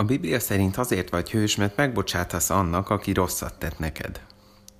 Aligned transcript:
A 0.00 0.04
Biblia 0.04 0.40
szerint 0.40 0.76
azért 0.76 1.10
vagy 1.10 1.30
hős, 1.30 1.56
mert 1.56 1.76
megbocsátasz 1.76 2.50
annak, 2.50 2.90
aki 2.90 3.12
rosszat 3.12 3.58
tett 3.58 3.78
neked. 3.78 4.20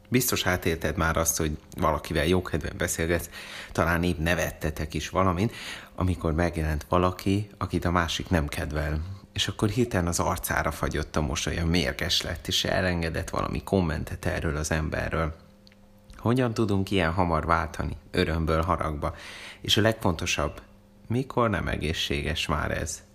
Biztos 0.08 0.46
átélted 0.46 0.96
már 0.96 1.17
azt, 1.17 1.37
hogy 1.37 1.58
valakivel 1.76 2.26
jókedven 2.26 2.72
beszélgetsz, 2.76 3.31
talán 3.72 4.03
épp 4.03 4.19
nevettetek 4.19 4.94
is 4.94 5.08
valamin, 5.08 5.51
amikor 5.94 6.33
megjelent 6.33 6.87
valaki, 6.88 7.51
akit 7.56 7.85
a 7.85 7.90
másik 7.90 8.28
nem 8.28 8.46
kedvel. 8.46 9.01
És 9.33 9.49
akkor 9.49 9.69
hirtelen 9.69 10.06
az 10.06 10.21
arcára 10.21 10.71
fagyott 10.71 11.17
a 11.17 11.21
mosolya, 11.21 11.66
mérges 11.66 12.22
lett, 12.22 12.46
és 12.46 12.64
elengedett 12.64 13.30
valami 13.30 13.62
kommentet 13.62 14.24
erről 14.24 14.56
az 14.56 14.71
emberről. 14.71 15.35
Hogyan 16.16 16.55
tudunk 16.55 16.91
ilyen 16.91 17.12
hamar 17.12 17.46
váltani, 17.46 17.96
örömből 18.10 18.62
haragba? 18.62 19.14
És 19.60 19.77
a 19.77 19.80
legfontosabb, 19.80 20.62
mikor 21.07 21.51
nem 21.51 21.69
egészséges 21.69 22.47
már 22.47 22.71
ez? 22.71 23.07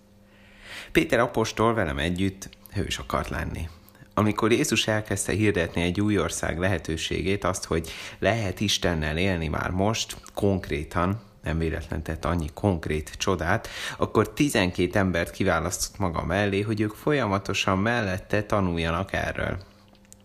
Péter 0.92 1.18
apostol 1.18 1.74
velem 1.74 1.98
együtt 1.98 2.48
hős 2.72 2.98
akart 2.98 3.28
lenni. 3.28 3.68
Amikor 4.14 4.52
Jézus 4.52 4.86
elkezdte 4.86 5.32
hirdetni 5.32 5.82
egy 5.82 6.00
új 6.00 6.18
ország 6.18 6.58
lehetőségét, 6.58 7.44
azt, 7.44 7.64
hogy 7.64 7.90
lehet 8.18 8.60
Istennel 8.60 9.16
élni 9.16 9.48
már 9.48 9.70
most, 9.70 10.16
konkrétan, 10.34 11.20
nem 11.42 11.58
véletlen 11.58 12.02
tett 12.02 12.24
annyi 12.24 12.48
konkrét 12.54 13.12
csodát, 13.16 13.68
akkor 13.96 14.32
12 14.32 14.98
embert 14.98 15.30
kiválasztott 15.30 15.98
maga 15.98 16.24
mellé, 16.24 16.60
hogy 16.60 16.80
ők 16.80 16.94
folyamatosan 16.94 17.78
mellette 17.78 18.42
tanuljanak 18.42 19.12
erről. 19.12 19.58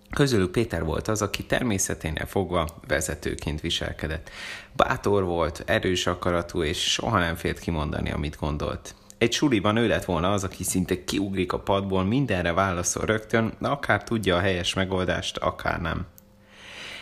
Közülük 0.10 0.52
Péter 0.52 0.84
volt 0.84 1.08
az, 1.08 1.22
aki 1.22 1.46
természeténél 1.46 2.26
fogva 2.26 2.68
vezetőként 2.88 3.62
viselkedett. 3.62 4.30
Bátor 4.76 5.24
volt, 5.24 5.64
erős 5.66 6.08
akaratú, 6.08 6.64
és 6.64 6.92
soha 6.92 7.20
nem 7.20 7.36
félt 7.36 7.60
kimondani, 7.60 8.12
amit 8.12 8.38
gondolt. 8.40 8.96
Egy 9.20 9.32
suliban 9.32 9.78
ő 9.78 9.88
lett 9.88 10.06
volna 10.06 10.32
az, 10.32 10.44
aki 10.44 10.64
szinte 10.64 11.04
kiugrik 11.04 11.54
a 11.54 11.60
padból, 11.60 12.04
mindenre 12.04 12.54
válaszol 12.54 13.06
rögtön, 13.06 13.54
akár 13.62 14.04
tudja 14.04 14.36
a 14.36 14.40
helyes 14.40 14.74
megoldást, 14.74 15.38
akár 15.38 15.82
nem. 15.82 16.06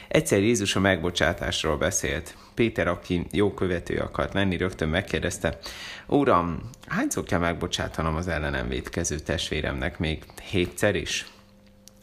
Egyszer 0.07 0.39
Jézus 0.39 0.75
a 0.75 0.79
megbocsátásról 0.79 1.77
beszélt. 1.77 2.37
Péter, 2.53 2.87
aki 2.87 3.27
jó 3.31 3.53
követő 3.53 3.97
akart 3.97 4.33
lenni, 4.33 4.57
rögtön 4.57 4.89
megkérdezte, 4.89 5.59
Uram, 6.07 6.69
hányszor 6.87 7.23
kell 7.23 7.39
megbocsátanom 7.39 8.15
az 8.15 8.27
ellenem 8.27 8.67
védkező 8.67 9.19
testvéremnek 9.19 9.99
még 9.99 10.23
hétszer 10.49 10.95
is? 10.95 11.27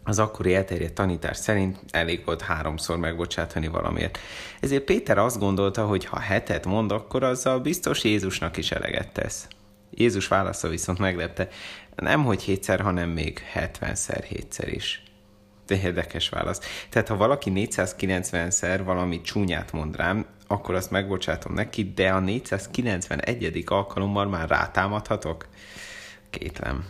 Az 0.04 0.18
akkori 0.18 0.54
elterjedt 0.54 0.94
tanítás 0.94 1.36
szerint 1.36 1.78
elég 1.90 2.24
volt 2.24 2.42
háromszor 2.42 2.96
megbocsátani 2.96 3.68
valamiért. 3.68 4.18
Ezért 4.60 4.84
Péter 4.84 5.18
azt 5.18 5.38
gondolta, 5.38 5.86
hogy 5.86 6.04
ha 6.04 6.18
hetet 6.18 6.66
mond, 6.66 6.92
akkor 6.92 7.22
azzal 7.22 7.60
biztos 7.60 8.04
Jézusnak 8.04 8.56
is 8.56 8.70
eleget 8.72 9.12
tesz. 9.12 9.48
Jézus 9.96 10.28
válasza 10.28 10.68
viszont 10.68 10.98
meglepte, 10.98 11.48
nem 11.94 12.24
hogy 12.24 12.42
hétszer, 12.42 12.80
hanem 12.80 13.10
még 13.10 13.38
hetvenszer 13.38 14.22
hétszer 14.22 14.68
is. 14.68 15.02
De 15.66 15.80
érdekes 15.80 16.28
válasz. 16.28 16.60
Tehát 16.90 17.08
ha 17.08 17.16
valaki 17.16 17.52
490-szer 17.54 18.80
valami 18.84 19.20
csúnyát 19.20 19.72
mond 19.72 19.96
rám, 19.96 20.26
akkor 20.46 20.74
azt 20.74 20.90
megbocsátom 20.90 21.52
neki, 21.54 21.92
de 21.94 22.10
a 22.10 22.18
491. 22.18 23.62
alkalommal 23.66 24.26
már 24.26 24.48
rátámadhatok? 24.48 25.46
Kétlem. 26.30 26.84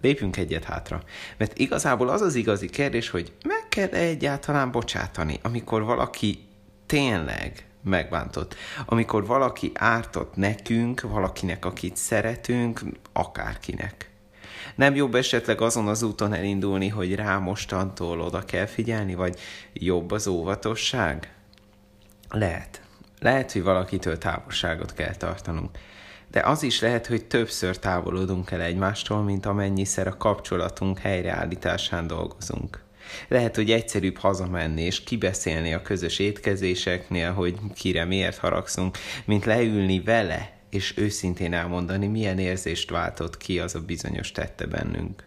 Lépjünk 0.00 0.36
egyet 0.36 0.64
hátra. 0.64 1.02
Mert 1.36 1.58
igazából 1.58 2.08
az 2.08 2.20
az 2.20 2.34
igazi 2.34 2.68
kérdés, 2.68 3.10
hogy 3.10 3.32
meg 3.44 3.68
kell 3.68 3.88
egyáltalán 3.88 4.70
bocsátani, 4.70 5.38
amikor 5.42 5.82
valaki 5.82 6.38
tényleg 6.86 7.69
megbántott. 7.82 8.54
Amikor 8.86 9.26
valaki 9.26 9.72
ártott 9.74 10.36
nekünk, 10.36 11.00
valakinek, 11.00 11.64
akit 11.64 11.96
szeretünk, 11.96 12.80
akárkinek. 13.12 14.10
Nem 14.74 14.94
jobb 14.94 15.14
esetleg 15.14 15.60
azon 15.60 15.88
az 15.88 16.02
úton 16.02 16.32
elindulni, 16.32 16.88
hogy 16.88 17.14
rá 17.14 17.38
mostantól 17.38 18.20
oda 18.20 18.44
kell 18.44 18.66
figyelni, 18.66 19.14
vagy 19.14 19.38
jobb 19.72 20.10
az 20.10 20.26
óvatosság? 20.26 21.34
Lehet. 22.30 22.80
Lehet, 23.20 23.52
hogy 23.52 23.62
valakitől 23.62 24.18
távolságot 24.18 24.94
kell 24.94 25.14
tartanunk. 25.14 25.78
De 26.30 26.40
az 26.40 26.62
is 26.62 26.80
lehet, 26.80 27.06
hogy 27.06 27.24
többször 27.24 27.78
távolodunk 27.78 28.50
el 28.50 28.60
egymástól, 28.60 29.22
mint 29.22 29.46
amennyiszer 29.46 30.06
a 30.06 30.16
kapcsolatunk 30.16 30.98
helyreállításán 30.98 32.06
dolgozunk. 32.06 32.82
Lehet, 33.28 33.56
hogy 33.56 33.70
egyszerűbb 33.70 34.16
hazamenni 34.16 34.82
és 34.82 35.02
kibeszélni 35.02 35.74
a 35.74 35.82
közös 35.82 36.18
étkezéseknél, 36.18 37.32
hogy 37.32 37.54
kire 37.74 38.04
miért 38.04 38.38
haragszunk, 38.38 38.98
mint 39.24 39.44
leülni 39.44 40.00
vele, 40.00 40.58
és 40.70 40.96
őszintén 40.96 41.52
elmondani, 41.52 42.06
milyen 42.06 42.38
érzést 42.38 42.90
váltott 42.90 43.36
ki 43.36 43.58
az 43.58 43.74
a 43.74 43.80
bizonyos 43.80 44.32
tette 44.32 44.66
bennünk. 44.66 45.24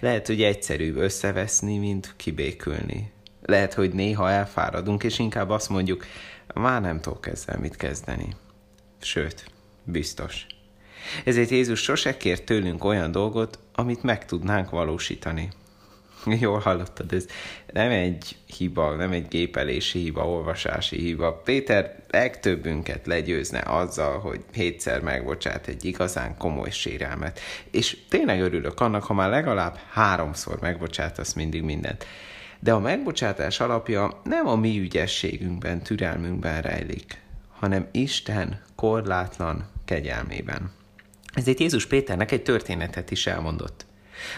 Lehet, 0.00 0.26
hogy 0.26 0.42
egyszerűbb 0.42 0.96
összeveszni, 0.96 1.78
mint 1.78 2.14
kibékülni. 2.16 3.12
Lehet, 3.42 3.74
hogy 3.74 3.92
néha 3.92 4.30
elfáradunk, 4.30 5.04
és 5.04 5.18
inkább 5.18 5.50
azt 5.50 5.68
mondjuk, 5.68 6.06
már 6.54 6.80
nem 6.80 7.00
tudok 7.00 7.26
ezzel 7.26 7.58
mit 7.58 7.76
kezdeni. 7.76 8.28
Sőt, 9.00 9.44
biztos. 9.84 10.46
Ezért 11.24 11.50
Jézus 11.50 11.80
sose 11.80 12.16
kért 12.16 12.44
tőlünk 12.44 12.84
olyan 12.84 13.12
dolgot, 13.12 13.58
amit 13.74 14.02
meg 14.02 14.24
tudnánk 14.24 14.70
valósítani. 14.70 15.48
Jól 16.40 16.58
hallottad, 16.58 17.12
ez 17.12 17.26
nem 17.72 17.90
egy 17.90 18.36
hiba, 18.46 18.94
nem 18.94 19.12
egy 19.12 19.28
gépelési 19.28 19.98
hiba, 19.98 20.28
olvasási 20.28 20.96
hiba. 20.96 21.32
Péter 21.32 21.96
legtöbbünket 22.10 23.06
legyőzne 23.06 23.62
azzal, 23.66 24.18
hogy 24.18 24.40
hétszer 24.52 25.00
megbocsát 25.00 25.66
egy 25.66 25.84
igazán 25.84 26.36
komoly 26.36 26.70
sérelmet. 26.70 27.40
És 27.70 27.98
tényleg 28.08 28.40
örülök 28.40 28.80
annak, 28.80 29.04
ha 29.04 29.14
már 29.14 29.30
legalább 29.30 29.78
háromszor 29.90 30.60
megbocsátasz 30.60 31.32
mindig 31.32 31.62
mindent. 31.62 32.06
De 32.60 32.72
a 32.72 32.80
megbocsátás 32.80 33.60
alapja 33.60 34.20
nem 34.24 34.46
a 34.46 34.56
mi 34.56 34.78
ügyességünkben, 34.78 35.82
türelmünkben 35.82 36.62
rejlik, 36.62 37.20
hanem 37.58 37.88
Isten 37.92 38.62
korlátlan 38.74 39.70
kegyelmében. 39.84 40.70
Ezért 41.32 41.60
Jézus 41.60 41.86
Péternek 41.86 42.32
egy 42.32 42.42
történetet 42.42 43.10
is 43.10 43.26
elmondott. 43.26 43.85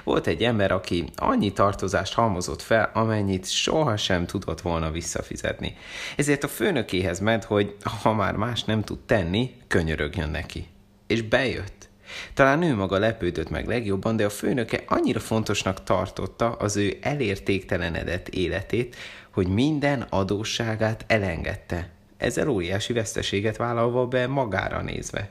Volt 0.04 0.26
egy 0.26 0.42
ember, 0.42 0.72
aki 0.72 1.04
annyi 1.16 1.52
tartozást 1.52 2.14
halmozott 2.14 2.62
fel, 2.62 2.90
amennyit 2.94 3.50
sohasem 3.50 4.26
tudott 4.26 4.60
volna 4.60 4.90
visszafizetni. 4.90 5.76
Ezért 6.16 6.44
a 6.44 6.48
főnökéhez 6.48 7.18
ment, 7.20 7.44
hogy 7.44 7.76
ha 8.02 8.14
már 8.14 8.34
más 8.34 8.64
nem 8.64 8.82
tud 8.82 8.98
tenni, 8.98 9.54
könyörögjön 9.66 10.30
neki. 10.30 10.66
És 11.06 11.22
bejött. 11.22 11.88
Talán 12.34 12.62
ő 12.62 12.74
maga 12.74 12.98
lepődött 12.98 13.50
meg 13.50 13.66
legjobban, 13.66 14.16
de 14.16 14.24
a 14.24 14.30
főnöke 14.30 14.82
annyira 14.86 15.20
fontosnak 15.20 15.82
tartotta 15.82 16.52
az 16.52 16.76
ő 16.76 16.98
elértéktelenedett 17.00 18.28
életét, 18.28 18.96
hogy 19.30 19.46
minden 19.46 20.06
adósságát 20.10 21.04
elengedte. 21.06 21.88
Ezzel 22.16 22.48
óriási 22.48 22.92
veszteséget 22.92 23.56
vállalva 23.56 24.06
be 24.06 24.26
magára 24.26 24.82
nézve. 24.82 25.30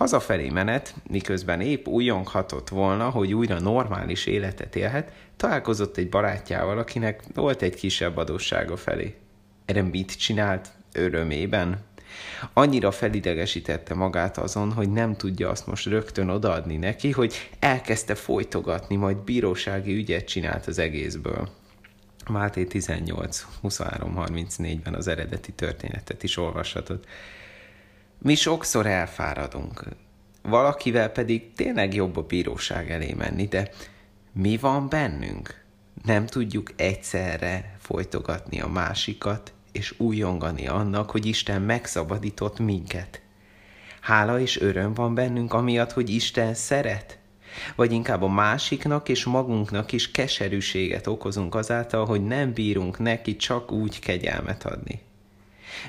Hazafelé 0.00 0.48
menet, 0.48 0.94
miközben 1.10 1.60
épp 1.60 1.86
újonghatott 1.86 2.68
volna, 2.68 3.10
hogy 3.10 3.34
újra 3.34 3.60
normális 3.60 4.26
életet 4.26 4.76
élhet, 4.76 5.12
találkozott 5.36 5.96
egy 5.96 6.08
barátjával, 6.08 6.78
akinek 6.78 7.22
volt 7.34 7.62
egy 7.62 7.74
kisebb 7.74 8.16
adóssága 8.16 8.76
felé. 8.76 9.14
Erre 9.64 9.82
mit 9.82 10.18
csinált? 10.18 10.68
Örömében? 10.92 11.84
Annyira 12.52 12.90
felidegesítette 12.90 13.94
magát 13.94 14.38
azon, 14.38 14.72
hogy 14.72 14.92
nem 14.92 15.16
tudja 15.16 15.50
azt 15.50 15.66
most 15.66 15.86
rögtön 15.86 16.28
odaadni 16.28 16.76
neki, 16.76 17.10
hogy 17.10 17.50
elkezdte 17.58 18.14
folytogatni, 18.14 18.96
majd 18.96 19.16
bírósági 19.16 19.94
ügyet 19.94 20.24
csinált 20.24 20.66
az 20.66 20.78
egészből. 20.78 21.48
Máté 22.28 22.64
18, 22.64 23.46
23, 23.60 24.14
34-ben 24.16 24.94
az 24.94 25.08
eredeti 25.08 25.52
történetet 25.52 26.22
is 26.22 26.36
olvashatod. 26.36 27.04
Mi 28.22 28.34
sokszor 28.34 28.86
elfáradunk, 28.86 29.84
valakivel 30.42 31.08
pedig 31.08 31.52
tényleg 31.54 31.94
jobb 31.94 32.16
a 32.16 32.22
bíróság 32.22 32.90
elé 32.90 33.12
menni, 33.12 33.46
de 33.46 33.70
mi 34.32 34.56
van 34.56 34.88
bennünk? 34.88 35.64
Nem 36.04 36.26
tudjuk 36.26 36.70
egyszerre 36.76 37.76
folytogatni 37.78 38.60
a 38.60 38.68
másikat, 38.68 39.52
és 39.72 39.94
újongani 39.98 40.66
annak, 40.66 41.10
hogy 41.10 41.26
Isten 41.26 41.62
megszabadított 41.62 42.58
minket. 42.58 43.22
Hála 44.00 44.40
és 44.40 44.60
öröm 44.60 44.94
van 44.94 45.14
bennünk 45.14 45.52
amiatt, 45.52 45.92
hogy 45.92 46.10
Isten 46.10 46.54
szeret? 46.54 47.18
Vagy 47.76 47.92
inkább 47.92 48.22
a 48.22 48.28
másiknak 48.28 49.08
és 49.08 49.24
magunknak 49.24 49.92
is 49.92 50.10
keserűséget 50.10 51.06
okozunk 51.06 51.54
azáltal, 51.54 52.06
hogy 52.06 52.24
nem 52.24 52.52
bírunk 52.52 52.98
neki 52.98 53.36
csak 53.36 53.72
úgy 53.72 53.98
kegyelmet 53.98 54.64
adni. 54.64 55.00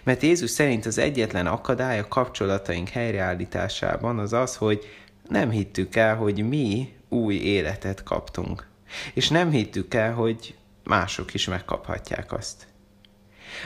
Mert 0.04 0.22
Jézus 0.22 0.50
szerint 0.50 0.86
az 0.86 0.98
egyetlen 0.98 1.48
akadály 1.48 2.00
a 2.00 2.08
kapcsolataink 2.08 2.90
helyreállításában 2.90 4.20
az 4.20 4.34
az, 4.34 4.56
hogy 4.56 4.88
nem 5.28 5.50
hittük 5.50 5.96
el, 5.96 6.16
hogy 6.16 6.48
mi 6.48 6.94
új 7.10 7.36
életet 7.36 8.04
kaptunk. 8.04 8.68
És 9.14 9.30
nem 9.30 9.52
hittük 9.52 9.94
el, 9.94 10.14
hogy 10.14 10.56
mások 10.84 11.34
is 11.34 11.48
megkaphatják 11.48 12.32
azt. 12.34 12.68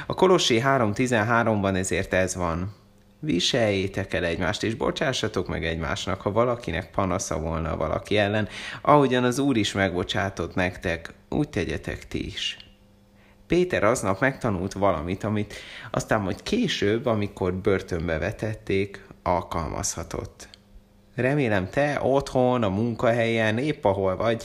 A 0.06 0.14
Kolossé 0.14 0.62
3.13-ban 0.66 1.76
ezért 1.76 2.14
ez 2.14 2.36
van. 2.36 2.74
viseljétek 3.20 4.14
el 4.14 4.24
egymást, 4.24 4.64
és 4.64 4.74
bocsássatok 4.74 5.48
meg 5.48 5.66
egymásnak, 5.66 6.22
ha 6.22 6.32
valakinek 6.32 6.92
panasza 6.92 7.40
volna 7.40 7.78
valaki 7.78 8.18
ellen, 8.18 8.48
ahogyan 8.82 9.24
az 9.24 9.40
Úr 9.40 9.58
is 9.58 9.72
megbocsátott 9.72 10.56
nektek, 10.56 11.14
úgy 11.30 11.50
tegyetek 11.50 12.08
ti 12.08 12.26
is. 12.26 12.65
Péter 13.48 13.84
aznap 13.84 14.20
megtanult 14.20 14.74
valamit, 14.74 15.24
amit 15.24 15.54
aztán 15.92 16.22
majd 16.22 16.44
később, 16.44 17.06
amikor 17.06 17.54
börtönbe 17.54 18.18
vetették, 18.18 19.06
alkalmazhatott. 19.24 20.50
Remélem 21.16 21.70
te 21.70 22.00
otthon, 22.02 22.64
a 22.64 22.70
munkahelyen, 22.70 23.58
épp 23.58 23.86
ahol 23.86 24.16
vagy, 24.16 24.44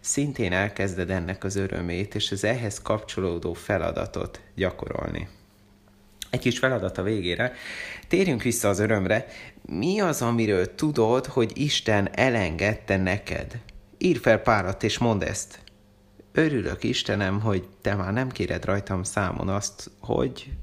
szintén 0.00 0.52
elkezded 0.52 1.10
ennek 1.10 1.44
az 1.44 1.56
örömét 1.56 2.14
és 2.14 2.30
az 2.30 2.44
ehhez 2.44 2.82
kapcsolódó 2.82 3.52
feladatot 3.52 4.40
gyakorolni. 4.54 5.28
Egy 6.30 6.40
kis 6.40 6.58
feladat 6.58 6.98
a 6.98 7.02
végére. 7.02 7.52
Térjünk 8.08 8.42
vissza 8.42 8.68
az 8.68 8.78
örömre. 8.78 9.26
Mi 9.62 10.00
az, 10.00 10.22
amiről 10.22 10.74
tudod, 10.74 11.26
hogy 11.26 11.52
Isten 11.54 12.08
elengedte 12.12 12.96
neked? 12.96 13.58
Ír 13.98 14.18
fel 14.18 14.38
párat 14.38 14.82
és 14.82 14.98
mondd 14.98 15.22
ezt. 15.22 15.61
Örülök, 16.34 16.84
Istenem, 16.84 17.40
hogy 17.40 17.68
te 17.80 17.94
már 17.94 18.12
nem 18.12 18.28
kéred 18.28 18.64
rajtam 18.64 19.02
számon 19.02 19.48
azt, 19.48 19.90
hogy 19.98 20.50